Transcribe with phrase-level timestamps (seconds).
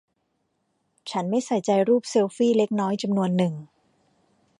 [1.11, 3.53] ฉันไม่ใส่ใจรูปเซลฟี่เล็กน้อยจำนวนหนึ่ง